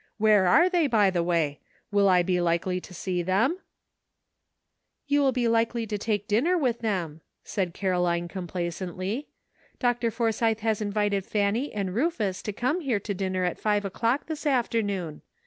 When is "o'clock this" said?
13.85-14.47